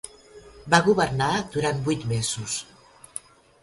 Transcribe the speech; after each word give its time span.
Va 0.75 0.79
governar 0.87 1.29
durant 1.59 1.87
vuit 1.91 2.09
mesos. 2.17 2.61